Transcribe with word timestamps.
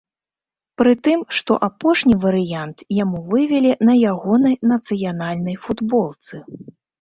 Прытым, 0.81 1.19
што 1.39 1.57
апошні 1.67 2.15
варыянт 2.23 2.77
яму 3.03 3.19
вывелі 3.31 3.71
на 3.91 3.95
ягонай 4.13 4.55
нацыянальнай 4.73 5.55
футболцы. 5.69 6.35